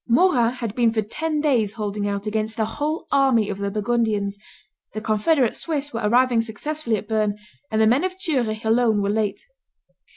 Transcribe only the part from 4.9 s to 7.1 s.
the confederate Swiss were arriving successively at